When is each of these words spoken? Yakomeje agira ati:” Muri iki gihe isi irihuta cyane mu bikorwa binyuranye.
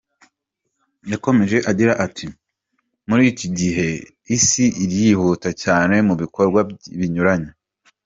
Yakomeje 1.11 1.57
agira 1.71 1.93
ati:” 2.05 2.25
Muri 3.07 3.23
iki 3.31 3.47
gihe 3.59 3.87
isi 4.35 4.65
irihuta 4.83 5.49
cyane 5.63 5.95
mu 6.07 6.13
bikorwa 6.21 6.59
binyuranye. 6.99 7.51